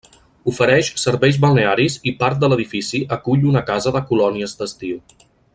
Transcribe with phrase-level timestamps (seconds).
[0.51, 5.01] Ofereix serveis balnearis i part de l'edifici acull una casa de colònies d'estiu.